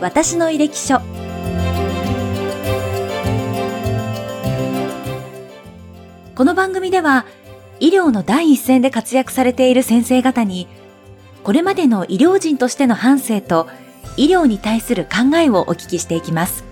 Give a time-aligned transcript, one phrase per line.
[0.00, 0.98] 私の履歴書。
[6.34, 7.26] この番組では
[7.80, 10.68] 医療の第一線で活躍されている先生方に
[11.44, 13.68] これまでの医療人としての反省と
[14.16, 16.64] 医療に対する考えをお聞きしていきます。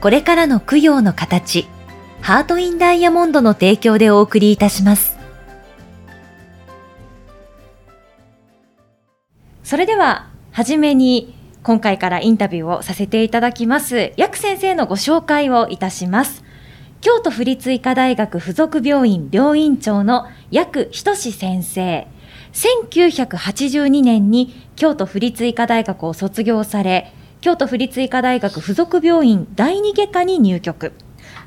[0.00, 1.66] これからの供養の形
[2.20, 5.18] ハートインダイヤモンドの提供でお送りいたします。
[9.64, 14.12] それでははじめに今回からインタビューをさせていただきます。
[14.16, 16.44] 薬先生のご紹介をいたします。
[17.00, 22.06] 京都府立医科大学附属病院病院長の薬仁先生。
[22.52, 30.92] 1982年に京都府立医科大学を卒業され京都府立医科大学附属病院第二外科に入局。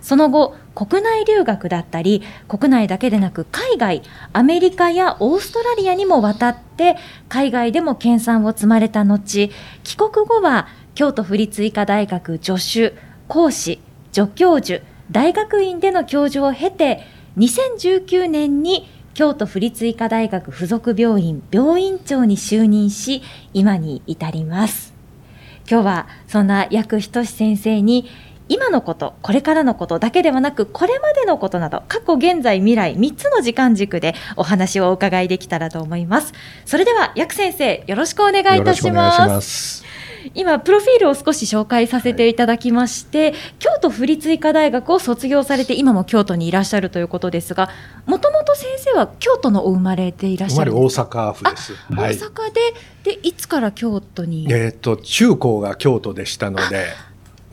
[0.08, 6.96] その後国内留学だったり国内だけでなく海外アメリカやオーストラリアにも渡って
[7.28, 9.52] 海外でも研鑽を積まれた後
[9.84, 12.96] 帰国後は京都府立医科大学助手
[13.28, 13.82] 講師
[14.14, 17.02] 助教授大学院での教授を経て
[17.36, 24.94] 2019年に京都府立医科大学附属病院病院長に就任し今に至ります。
[25.70, 28.08] 今日はそんな薬仁先生に
[28.50, 36.34] 今のこと、これからのことだけではなく、これまでのことなど、過去、現在、未来、3つの時間軸でお話をお伺いできたらと思います。
[36.66, 39.86] それでは、薬先生、よろしくお願いいたします。
[40.34, 47.70] 今、プロフィールを少し紹介させていただきまして、はい、京都府立医科大学を卒業されて、今も京都にいらっしゃるということですが、
[48.06, 51.74] もともと先生は京都のお生まれでいらっしゃる大阪府です。
[51.94, 54.48] はい、大阪で、で、いつから京都に？
[54.52, 56.88] えっ、と、中高が京都でしたので、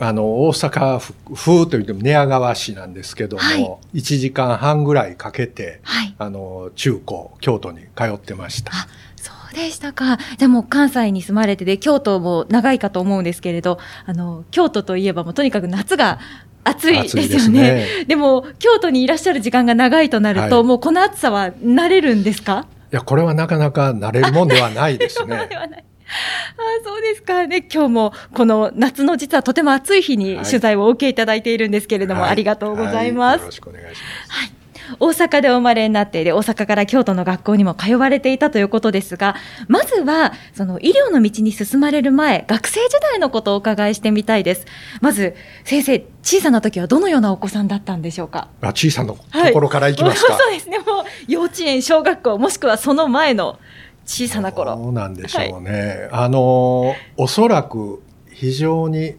[0.01, 3.55] あの大阪府といっても寝屋川市なんですけども、は
[3.93, 8.73] い、1時間半ぐらいかけて、はい、あの中高京都に通ってました。
[9.17, 10.19] そうでしたか。
[10.37, 16.19] じゃあもう関西に住まれてで京都も長いかと思うんですけれど、あの京都といえばもうとにかく夏が
[16.65, 17.63] 暑いですよね。
[17.63, 22.67] でねでも京都にいらっしゃる時間が長いとなると、はい、もうこの暑さは慣れるんですか？
[22.93, 25.49] いやこれはなかなか慣れるもんではないですね。
[26.07, 27.47] あそうですか。
[27.47, 27.67] ね。
[27.73, 34.03] 今日もこの夏の実はとても暑い日に取材をお受けいただいているんですけれども、はい、ありがとうございます、はい、よろしくお願いします。
[34.31, 34.53] はい。
[35.01, 39.35] 大阪でお生まれになってで大阪から京都の学校にも通われていたということですが
[39.67, 44.67] まずはその医療の道に進まれる前学生時代のことをお伺いしてみたいです。
[45.01, 48.49] まず先生小さな時はどのようなお子さんだったんでしょうか？
[48.61, 49.19] あ小さなと
[49.55, 50.79] ころからいきますか、はい、そうですね。
[50.81, 50.87] もう
[51.29, 53.59] 幼稚園小学校もしくはその前の
[54.07, 59.17] 小さな頃そうなんでしょうね、はい、あのおそらく非常に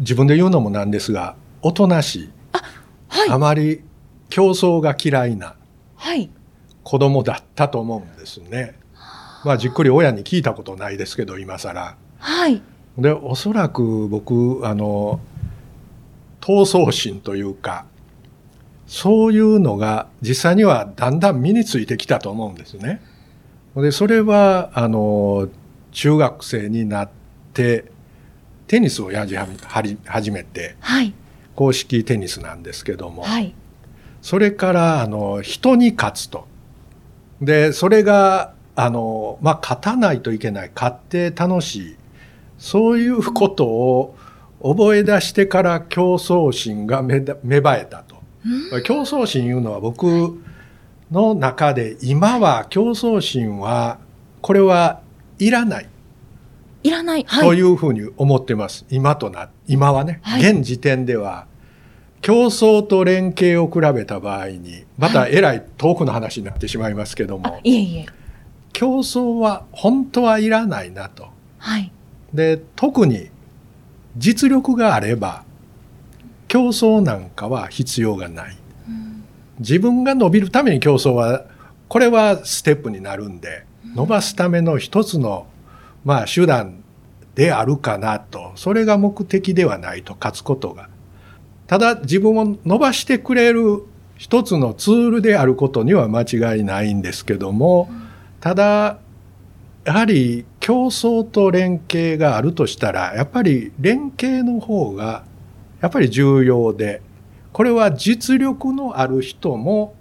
[0.00, 2.62] 自分で言うのもなんですがおとなしいあ,、
[3.08, 3.82] はい、あまり
[4.28, 5.56] 競争が嫌いな
[6.82, 8.78] 子供だったと思うんですね。
[9.44, 11.96] まあじっくり親に聞いたことないですけど今更。
[12.18, 12.62] はい。
[12.98, 15.20] でおそらく僕あの
[16.40, 17.86] 闘争心というか
[18.86, 23.00] そういうのが実際にはだんだん身についてきたと思うんですね。
[23.76, 25.48] でそれはあの
[25.92, 27.10] 中学生になっ
[27.54, 27.90] て
[28.66, 29.36] テニスをやり
[30.04, 31.14] 始めて、はい、
[31.54, 33.54] 公式テニスなんですけども、はい、
[34.20, 36.46] それからあの人に勝つと。
[37.40, 41.96] でそれがあの、まあ、勝たないといけない勝って楽しい
[42.56, 44.16] そういうことを
[44.62, 48.16] 覚え出してから競争心が芽生えたと。
[48.84, 50.40] 競争心いうのは僕
[51.12, 53.98] の中で今は競争心は
[54.40, 55.02] これは
[55.38, 55.88] いらない。
[56.82, 57.24] いらない。
[57.24, 58.86] はい、というふうに思ってます。
[58.90, 61.46] 今とな、今はね、はい、現時点では
[62.22, 68.06] 競争と連携を比べた場合に、またえらい遠くの話になってしまいますけども、いえいえ
[68.72, 71.28] 競争は本当はいらないなと。
[71.58, 71.92] はい、
[72.32, 73.28] で、特に
[74.16, 75.44] 実力があれば、
[76.48, 78.56] 競争なんかは必要がない。
[79.62, 81.44] 自分が伸びるために競争は
[81.88, 83.64] これはステップになるんで
[83.94, 85.46] 伸ばすための一つの
[86.04, 86.82] まあ手段
[87.34, 88.52] であるかなと。
[88.56, 90.88] それが目的ではないと勝つことが。
[91.66, 93.84] ただ自分を伸ばしてくれる
[94.18, 97.90] 一つのツールであることには間違いないんですけども
[98.40, 98.98] ただ
[99.84, 105.24] やはり競争と連携があるとしたらやっぱり連携の方が
[105.80, 107.00] やっぱり重要で
[107.52, 109.94] これは実力のある人も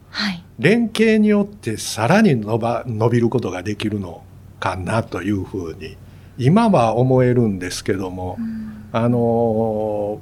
[0.60, 4.24] 連携によってさらに伸ば伸びることができるの
[4.60, 5.98] かなというふうに
[6.38, 10.22] 今は思えるんですけども、うん、あの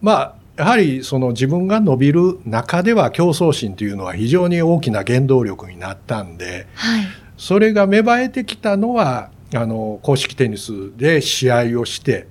[0.00, 7.04] まあやはりその自分が伸びる中では競争心というのは非常に大きな原動力になったんで、はい、
[7.36, 12.26] それが芽生えてきたのはあの公式テニスで試合をして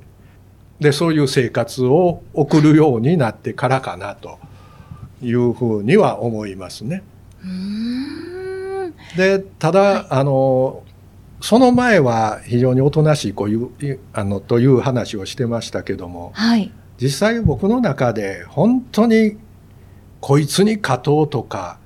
[0.80, 4.40] でそういう生活を送るようになってからかなと
[5.22, 7.04] いうふうには思いますね。
[9.16, 10.84] でただ、はい、あの
[11.42, 19.38] その前は非常におとなしいこういうあのという話をしてましたけども、はい、実際僕の中で本当に
[20.22, 21.78] こいつに勝とうとか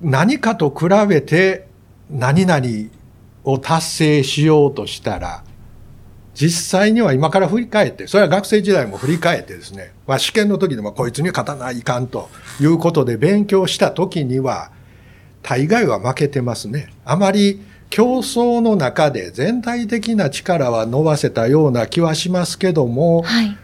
[0.00, 1.68] 何かと比べて
[2.10, 2.66] 何々
[3.44, 5.44] を達成しようとしたら
[6.34, 12.28] 実際には今から振り返って、それは学生時代も振り返ってですね、まあ、試験の時でもこいつに勝たないかんと
[12.60, 14.70] いうことで勉強した時には、
[15.42, 16.92] 大概は負けてますね。
[17.04, 17.60] あまり
[17.90, 23.56] 競争の中で全体的な力は伸ばせたような気はしますけども、はい、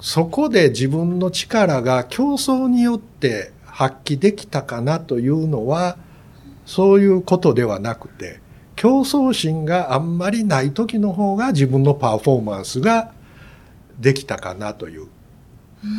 [0.00, 5.98] そこで自分の力が競争によって発揮できたかなというのは、
[6.64, 8.40] そういうことではなくて、
[8.80, 13.12] 競争心があんまりない時の方が自分のパフォーマンスが
[13.98, 15.08] できたかなという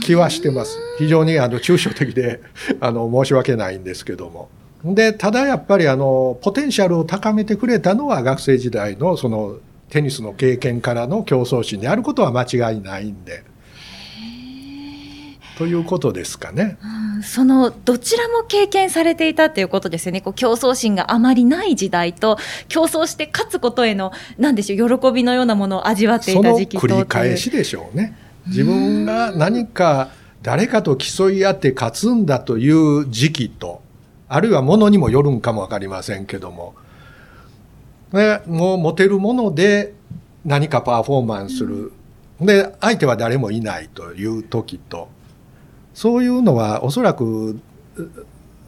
[0.01, 0.80] 気はしてます。
[0.98, 2.42] 非常にあの抽象的で
[2.81, 4.50] あの申し訳ないんですけども。
[4.83, 9.57] でただやっぱりあのポテンシャルを高めてくれたのは学生時代のその
[9.92, 13.44] テニスの経験からの競争心であることは間違いないんで。
[15.61, 16.79] ということですかね。
[17.21, 20.19] そのどちらも経験されていたということですよね。
[20.19, 26.87] こう競争心があまりない時代と競争して勝つことへの何でしょう喜びのようなものを味わっていた時期と。
[26.87, 28.17] 繰り返しでしょうね。
[28.47, 30.09] 自分が何か
[30.41, 33.83] 誰かと競い合って勝つんだという時期と、
[34.29, 36.73] あるいはものにもよるんかもわかりませんけども、
[38.13, 39.93] ね、もう持てるもので
[40.43, 41.93] 何かパフォーマンスする。
[42.39, 45.07] で、相手は誰もいないという時と、
[45.93, 47.59] そういうのはおそらく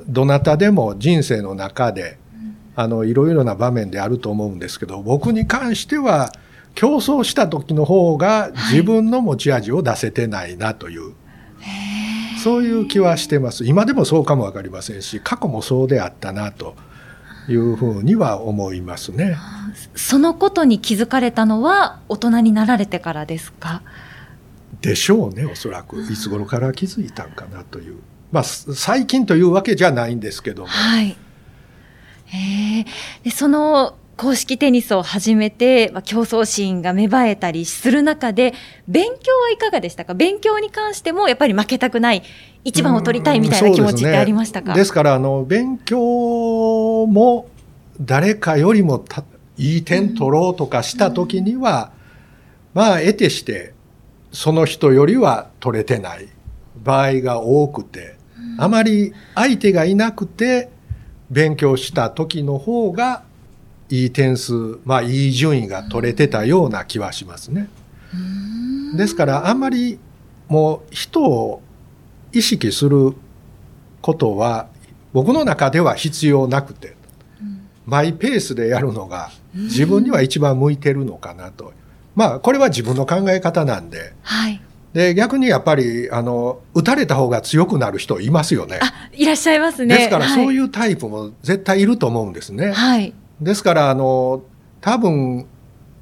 [0.08, 2.18] どなたでも人生の中で
[2.76, 6.32] あのいろいろな場面であると思うんですけど僕に関しては
[6.76, 11.12] 競争した時の方が自分の持ち味を出せてないなという、は
[12.36, 13.64] い、そういう気はしてます。
[13.64, 16.76] 今でもそうかも分かりませんし過去もそうであったなと
[17.48, 19.38] いうふうには思いますね。
[19.96, 23.84] そのことに気づかれたのは大人になられてからですか？
[24.84, 26.02] でしょうねおそらく。
[26.04, 27.96] いつ頃から気づいたんかなという。
[28.32, 30.68] まあ最近というわけじゃないんですけども。
[30.68, 31.16] はい、
[32.36, 32.86] え
[33.24, 38.54] でその公式テニスを始めて、まあ、競争心が芽生えたりする中で
[38.88, 40.14] 勉強はいかがでしたか？
[40.14, 42.22] 勉強に関してもやっぱり負けたくない
[42.64, 47.50] 一番を取りたいみたいな気持ちってありましたか、です、からあの勉強も
[48.00, 49.04] 誰かよりも
[49.58, 51.92] いい点取ろうとかした時には、
[52.76, 53.73] うん、まあ得てして
[54.34, 56.28] その人よりは取れてない。
[56.84, 58.16] 場合が多くて、
[58.58, 60.70] あまり相手がいなくて
[61.32, 63.24] 勉強した時の方が
[63.90, 67.70] いい点数、まあいい順位が取れてたような気はしますね。
[68.98, 70.00] ですからあんまり
[70.48, 71.62] もう人を
[72.32, 73.14] 意識する
[74.02, 74.68] ことは
[75.14, 76.96] 僕の中では必要なくて、
[77.86, 81.74] マイペースでやるのが自分には一番向いてるのかなと
[82.16, 84.14] まあ、これは自分の考え方なんで。
[84.22, 84.62] はい。
[84.94, 88.80] で、逆にやっぱり、あの、打たれた方が強くなる人いますよね。
[88.82, 89.98] あ、いらっしゃいますね。
[89.98, 92.72] ですから、そういうタイプも絶対いると思うんですね。
[92.72, 93.14] はい。
[93.42, 94.44] ですから、あの、
[94.82, 95.48] 多分、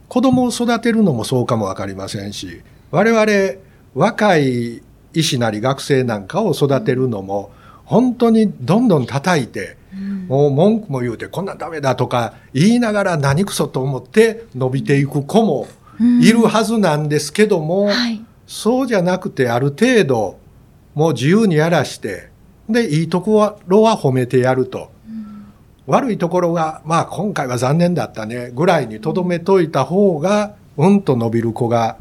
[0.10, 3.62] 子供を育てるのもそうかもわかりませんし、我々、
[3.96, 4.82] 若い
[5.13, 7.51] 医師なり学生なんかを育てるのも、
[7.86, 15.68] 本当にどんどん叩いて、うん、もう文句も言うて、こんなんダメだとか言いながら何くそと思って伸びていく子も
[16.22, 20.39] いるはずなんですけども、はい、そうじゃなくてある程度
[20.96, 22.29] もう自由にやらして
[22.70, 25.53] でいいところは褒めてやると、うん、
[25.86, 31.98] 悪いところがまあ今回は残念だったねぐらいにとどめといた方がうんと伸びる子が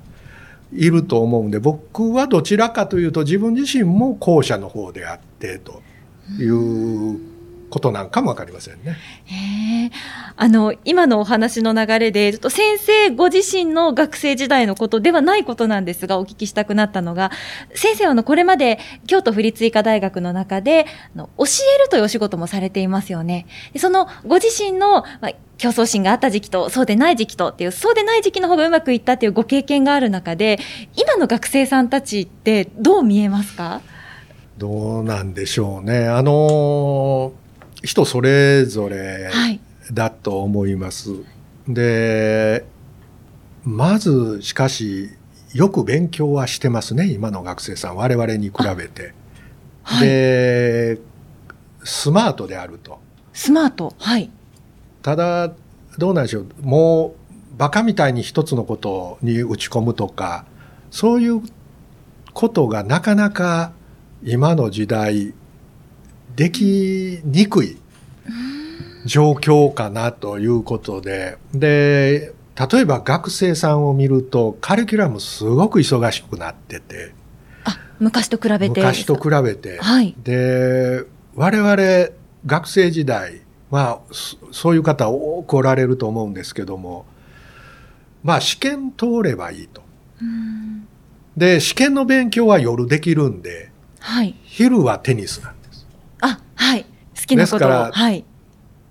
[0.73, 5.83] いると思うんで僕はどちらかというと自分自身も後者の方であってと
[6.38, 7.29] いう
[7.71, 9.91] ことなんかもわかりませんね。
[10.37, 17.31] あの今のお話の流れでちょっと先生ご自身の学生時代のことではないことなんですがお聞きしたくなったのが
[17.75, 23.47] 先生はのこれまで京都府立医科大学の中であの教えるというお仕事もされていますよね。
[23.77, 30.59] そのご自身の、まあ、競争心があった時期とそうでない時期とっていうそうでない時期の方がうまくいったっていうご経験がある中で
[30.97, 33.83] 今の学生さんたちってどう見えますか？
[34.57, 36.09] どうなんでしょうね。
[36.09, 37.33] あの
[37.82, 39.30] 人それぞれ
[39.92, 41.12] だと思います。
[41.12, 41.18] は
[41.68, 42.64] い、で
[43.64, 45.10] まずしかし
[45.54, 49.14] よく勉強はしてますね今の学生さん我々に比べて。
[49.82, 50.99] はい、で
[51.84, 52.99] スマートであると。
[53.32, 54.30] スマートはい。
[55.02, 55.52] ただ
[55.99, 57.14] どうなんでしょうも
[57.54, 60.44] うバカみたいに一つのことに打ち込むとか
[60.90, 61.42] そういう
[62.32, 63.72] ことがなかなか
[64.22, 65.34] 今の時代
[66.40, 67.76] できにくい
[69.04, 71.37] 状況かなということで。
[71.52, 72.32] で
[72.73, 77.12] 例えば学生さんを見るとカリキュラムすごく忙しくなってて。
[77.64, 81.04] あ昔と比べて昔と比べて、はい、で
[81.35, 81.76] 我々
[82.47, 84.14] 学生時代まあ
[84.50, 87.04] そういう方多くおられると思うんですけども
[88.25, 89.82] まあ試験通ればいいと。
[91.37, 95.60] で試験の勉強は夜できるんで、はい、昼はテニスなん。
[96.21, 96.85] あはい。
[96.85, 98.25] 好きなことを、はい、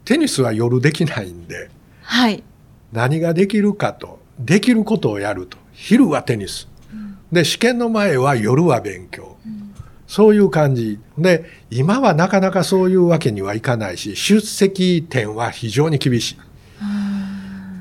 [0.06, 1.70] テニスは夜できないんで、
[2.04, 2.44] はい、
[2.92, 5.58] 何ができるかとできることをやると。
[5.72, 9.74] 昼はテニス、うん、で試験の前は夜は勉強、うん、
[10.08, 11.00] そういう感じ。
[11.18, 16.38] で今はなかなかそういうわけにはいかないし出席点は非常に厳しい。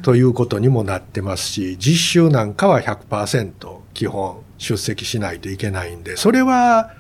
[0.02, 6.95] ということにもなってますし実習なんかは100%基本出席しないといけないんでそれは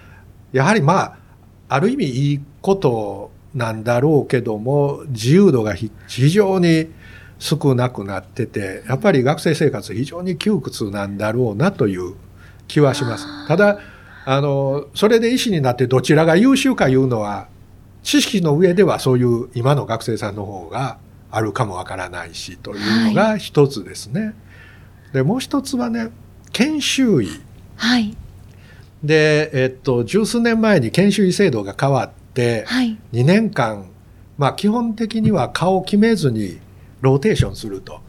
[0.52, 1.17] やはりまあ
[1.68, 5.90] ある意味いいことなんだろうけども自由度が非
[6.30, 6.90] 常に
[7.38, 12.14] 少なくなっててやっぱり学生生活非常に窮屈なんだろうなという
[12.66, 13.26] 気はします。
[13.46, 13.78] ただ
[14.26, 17.48] あのそれで医師になってどちらが優秀かいうのは
[18.02, 20.98] 知識の上ではそういう今の学生さんの方が
[21.30, 24.24] あるかもわからないしというのが一つですね。
[24.24, 24.34] はい、
[25.14, 26.10] でもう一つはね
[26.52, 27.28] 研修医。
[27.76, 28.16] はい、
[29.02, 33.90] で、えっと、十数年前に研修医制度が変わって、はい、2年間、
[34.36, 36.58] まあ、基本的には顔を決めずに
[37.00, 38.00] ローテーションすると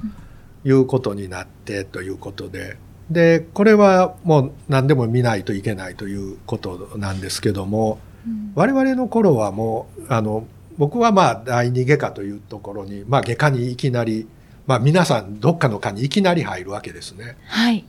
[0.64, 2.78] いうことになってということで。
[3.10, 10.46] でこれはもう何でも見ないといけないということなんですけども、うん、我々の頃はもうあの
[10.78, 14.28] 僕はまあ第二外科というところに、まあ、外科にいきなり、
[14.68, 17.36] まあ、皆さんどっかの科にいきなり入るわけですね。
[17.48, 17.84] はい、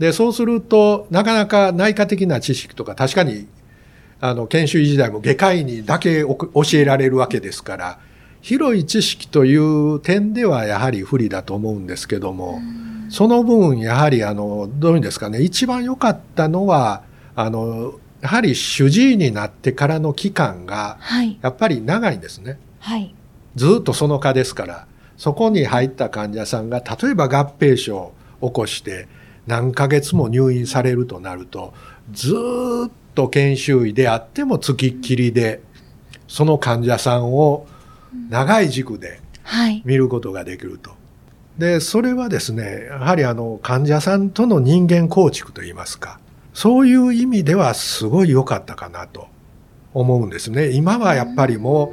[0.00, 3.46] でそうするとなかなか内科的な知識とか確かに
[4.18, 6.38] あの研修医時代も外科医にだけ教
[6.72, 8.00] えられるわけですから
[8.40, 12.58] 広い知識という点ではやはり不利だと思うんですけども、
[13.10, 17.02] その分やはりあのどういうんですかね一番良かったのは
[17.36, 20.98] あのやはり主治医になってからの期間が
[21.42, 22.58] やっぱり長いんですね。
[22.78, 23.14] はい、
[23.54, 24.86] ずっとその科ですから
[25.18, 29.06] そこに入った患者さんが例えば合併症を起こして
[29.46, 31.72] 何ヶ月も入院されるとなると
[32.12, 32.34] ず
[32.88, 35.62] っと研修医であってもつきっきりで
[36.28, 37.66] その患者さんを
[38.28, 39.20] 長い軸で
[39.84, 40.92] 見ることができると。
[41.58, 46.18] で、それはですね、やはりあの患者さんとの人間構築といいますか、
[46.54, 49.28] そういう意味ではすごい良かったかなと
[49.92, 50.70] 思うんですね。
[50.70, 51.92] 今はやっぱりも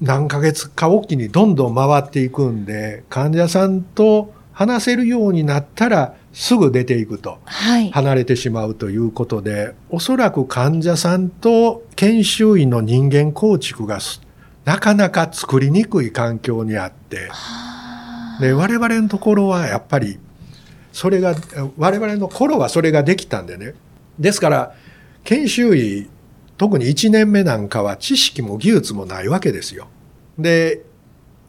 [0.00, 13.98] う何ヶ月かおきにどんどん回っていくんで、患者さんと話せるようになったらすぐ出ていくと、はい、離れてしまうということで、おそらく患者さんと研修医の人間構築が
[14.64, 17.30] なかなか作りにくい環境にあって、
[18.40, 20.18] で我々のところはやっぱり
[20.92, 21.34] それが
[21.76, 23.74] 我々の頃はそれができたんでね。
[24.18, 24.74] ですから
[25.24, 26.08] 研修医
[26.56, 29.88] 特に1年目なんかは知識も技術もないわけですよ。
[30.38, 30.82] で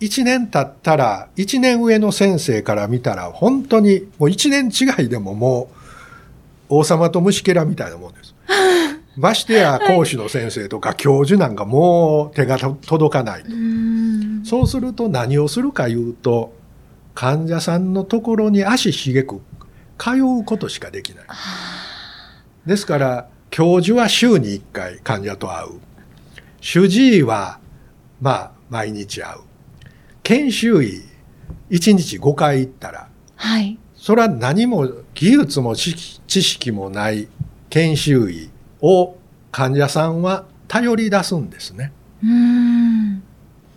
[0.04, 5.70] 1年経ったら1年上の先生から見たら本当にもう1年違いでもも
[6.70, 8.36] う王様と虫けらみたいなもんです。
[9.16, 13.50] ましてや講師の先生とか教授なんかもう手が届かないと。
[14.44, 16.54] そうすると何をするかいうと
[17.16, 19.40] 患者さんのところに足しげく
[19.98, 21.26] 通うことしかできない。
[22.66, 25.68] ですから教授は週に1回患者と会う。
[26.60, 27.60] 主治医は
[28.20, 29.53] まあ毎日会う。
[30.24, 31.04] 研修医
[31.70, 35.94] 1日5回行ったら、はい、それは何も技術も知
[36.28, 37.28] 識もない
[37.70, 38.50] 研修医
[38.82, 39.16] を
[39.52, 41.92] 患者さんは頼り出すんですね。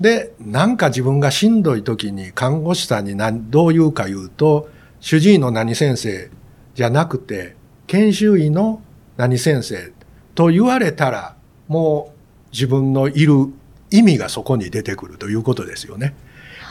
[0.00, 4.68] で、なんか自分がしんどい時に看護師さんに何どう言うか言うと、
[5.00, 6.30] 主治医の何先生
[6.74, 8.82] じゃなくて、研修医の
[9.16, 9.92] 何先生
[10.34, 11.36] と言われたら、
[11.66, 13.52] もう自分のいる
[13.90, 16.14] 意味がそこに出てくるということですよね。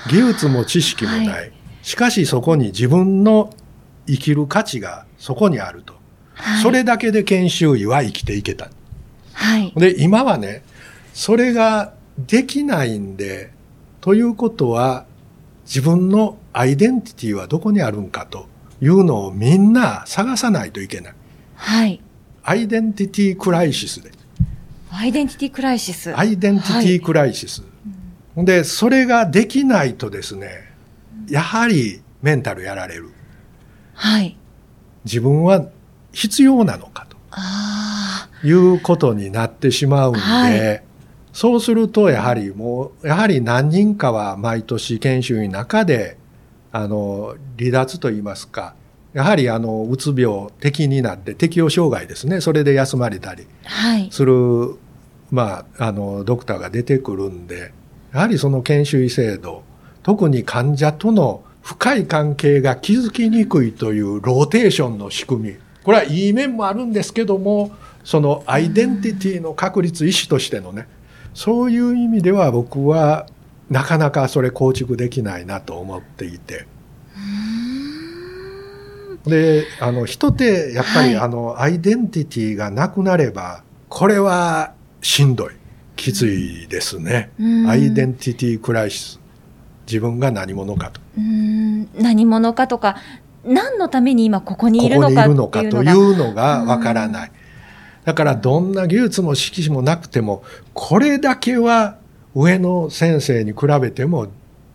[0.10, 1.28] 技術も知識もない。
[1.28, 3.54] はい、しかしそこに自分の
[4.08, 5.94] 生きる価値がそこにあると。
[6.34, 8.70] はい、それだけで研修医は生きていけた。
[9.34, 10.64] はい、で、今はね、
[11.14, 13.52] それができないんで、
[14.02, 15.06] ということは、
[15.66, 18.48] 自分のアイデンティティはどこにあるんかと
[18.82, 21.14] いうのをみんな探さないといけない。
[21.56, 22.02] はい。
[22.44, 24.12] アイデンティティクライシスで。
[24.92, 26.16] アイデンティティクライシス。
[26.16, 27.62] アイデンティティクライシス。
[27.62, 27.72] はい、
[28.38, 30.72] で、それができないとですね、
[31.30, 33.12] やはりメンタルやられる。
[33.94, 34.38] はい。
[35.06, 35.68] 自分は
[36.12, 40.86] 必要なのかあということになってしまうんで、はい
[41.36, 46.18] そうするとやはりもう、やはり何人かは毎年研修医の中で、
[46.72, 48.74] あの、離脱といいますか、
[49.12, 52.40] やはりあの、うつ病的になって適応障害ですね。
[52.40, 53.68] それで休まれたりあ。
[53.68, 54.08] はい。
[54.12, 54.78] する、
[55.30, 57.74] まあ、あの、ドクターが出てくるんで、
[58.16, 59.64] やはりその研修医制度、
[60.02, 65.56] 特に患者との深い関係が築きにくいというローテーションの仕組み。
[65.84, 67.72] これはいい面もあるんですけども、
[68.06, 70.88] そのアイデンティティの確立、意思としてのね、
[71.34, 73.28] そういう意味では僕は
[73.70, 76.68] なかなかそれ構築できないなと思っていて。
[79.26, 85.65] で、あの、人ってやっぱり、はいあの、アイデンティティがなくなれば、これはしんどい。
[85.96, 87.32] きついですね。
[87.40, 89.20] うんアイデンティティクライシス。
[89.88, 91.00] 自分が何者かと。
[91.18, 92.98] うーん何者かとか、
[93.44, 95.92] 何のために今ここにいるのかるのかとっていうのが。
[95.92, 97.32] いうのがわからない。
[98.04, 101.98] だからどんな技術も識識もなくても、これだけは
[102.36, 104.28] 上の先生に比べても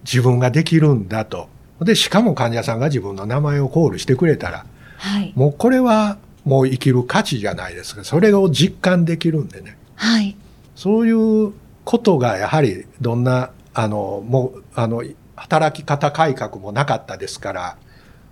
[0.04, 1.48] 自分ができるんだと。
[1.80, 5.32] で、しかも患者さんが自分の名前をコールしてくれたら、はい。
[5.36, 8.04] もうこれはもう生きる価値じゃないですか。
[8.04, 9.76] それを実感できるんでね。
[9.94, 10.36] はい。
[10.80, 11.52] そういう
[11.84, 15.04] ことがやはりどんな、あの、もう、あの、
[15.36, 17.76] 働き方改革もなかったですから、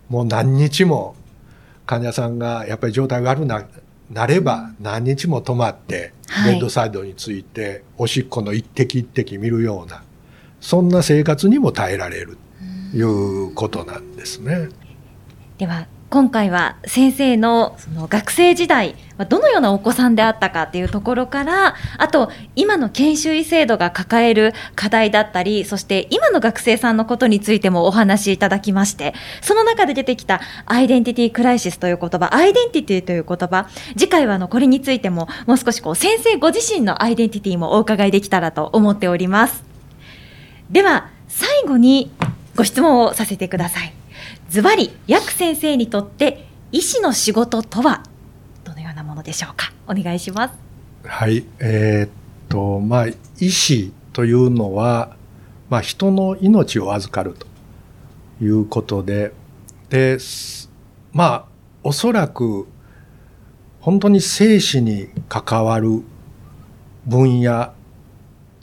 [0.08, 1.14] もう何日も
[1.84, 3.66] 患者さんがやっぱり状態が悪くな
[4.10, 10.02] なれば何日も泊まって、はいベッドサイドについておしっこの一滴一滴見るような、
[10.58, 12.38] そんな生活にも耐えられる
[12.92, 14.70] ということなんですね。
[15.58, 29.12] では今回は先生のその学生時代はどのようなお子さんであったかっていうところからあと今の研修医制度が抱える課題だったりそして今の学生さんのことについてもお話しいただきまして
[29.42, 39.62] その中で出てきたアイデンティティクライシスという言葉アイデンティティという言葉次回はあのこれについてももう少しこう先生ご自身のアイデンティティもお伺いできたらと思っております。
[40.70, 42.10] では最後に
[42.56, 43.97] ご質問をさせてください。
[44.48, 48.02] ズバリ、ヤク先生にとって医師の仕事とは？
[48.64, 49.74] どのようなものでしょうか？
[49.86, 50.54] お願いします。
[51.04, 51.44] はい。
[51.58, 52.10] えーっ
[52.48, 53.06] と、まあ、
[53.40, 55.16] 医師というのは、
[55.68, 57.46] まあ、人の命を預かると
[58.42, 59.34] いうことで、
[59.90, 60.16] で、
[61.12, 61.44] まあ、
[61.82, 62.66] おそらく、
[63.80, 66.02] 本当に生死に関わる
[67.04, 67.74] 分野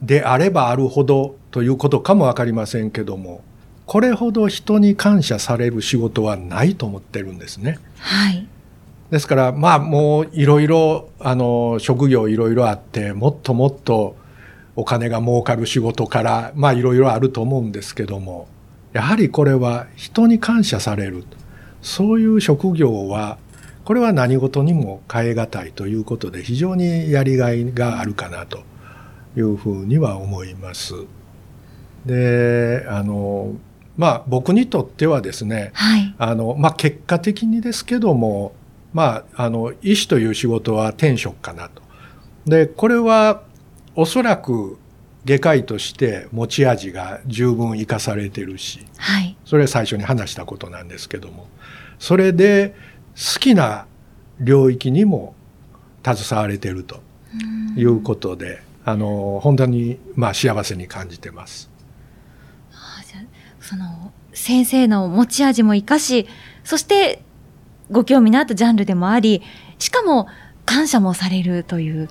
[0.01, 3.43] であればあるほどということかもわかりませんけども、
[3.85, 7.79] これほど人に感謝される仕事はないと思ってるんですね。
[7.99, 8.47] はい。
[9.11, 14.15] ですから、まあもういろいろ、あの、職業いろいろあって、もっともっと
[14.75, 18.47] お金が儲かる仕事から、まあいろいろあると思うんですけども、
[18.93, 21.23] やはりこれは人に感謝される。
[21.81, 23.37] そういう職業は、
[23.83, 28.63] これは何事にも変え難いということで、非常にやりがいがあるかなと
[29.37, 30.95] いうふうには思います。
[32.05, 33.53] で、あの、
[33.97, 36.15] まあ僕にとってはですね、はい。
[36.17, 38.53] あの、まあ、結果的にですけども、
[38.93, 41.81] まあ、あの、医師という仕事は転職かなと。
[42.45, 43.43] で、これは
[43.95, 44.77] おそらく
[45.25, 49.35] 外科医として持ち味が十分活かされてるし、はい。
[49.45, 51.47] それは最初に話したことなんですけども、
[51.99, 52.75] それで
[53.15, 53.87] 好きな
[54.39, 55.33] 領域にも
[56.03, 57.01] 携われてると
[57.75, 61.71] いうことで、あの、本当に、まあ、幸せに感じてます。
[63.67, 66.27] その先生の持ち味も生かし、
[66.63, 67.23] そして
[67.89, 69.41] ご興味のあったジャンルでもあり、
[69.79, 70.27] しかも
[70.65, 72.09] 感謝もされるという、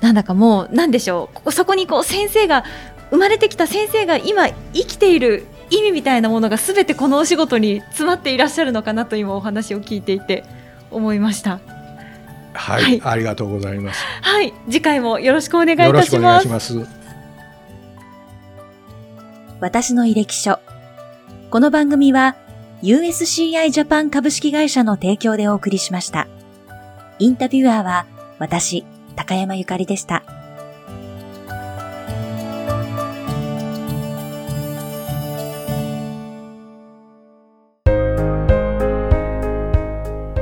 [0.00, 2.64] なんだかもう、なんでしょう、ここそこにこう先生が、
[3.10, 10.44] 生まれてきた先生が今生きている意味みたいなものがすべてこのお仕事に詰まっていらっしゃるのかなと今お話を聞いていて
[10.90, 11.60] 思いました。
[12.52, 14.04] はい、はいありがとうございます。
[14.20, 16.74] はい、次回もよろしくお願いいよろしくお願たします。
[16.74, 16.98] いします。
[19.60, 20.58] 私の履歴書。
[21.50, 22.36] この番組は
[22.82, 26.28] USCI ジャパン株式会社の提供でお送りしました。
[27.18, 28.04] インタビュアーは
[28.38, 28.84] 私、
[29.16, 30.22] 高山ゆかりでした。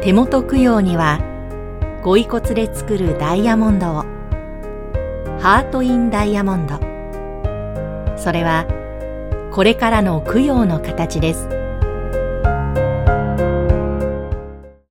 [0.02, 1.20] 手元供養には、
[2.02, 4.02] ご遺骨で作るダイヤモンドを、
[5.38, 6.80] ハート・イン・ダイヤモンド。
[8.16, 8.66] それは、
[9.56, 11.65] これからの供養の形です。